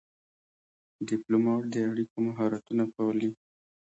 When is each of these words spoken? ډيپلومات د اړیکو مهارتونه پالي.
ډيپلومات 1.07 1.63
د 1.73 1.75
اړیکو 1.89 2.17
مهارتونه 2.27 2.83
پالي. 2.95 3.29